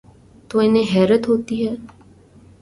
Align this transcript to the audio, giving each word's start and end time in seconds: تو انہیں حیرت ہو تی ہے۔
تو 0.49 0.55
انہیں 0.59 0.87
حیرت 0.93 1.23
ہو 1.29 1.35
تی 1.47 1.57
ہے۔ 1.67 1.73